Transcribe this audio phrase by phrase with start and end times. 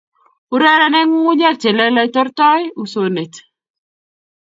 [0.55, 3.33] Urereni ngungunyek che lelach tortoi usonet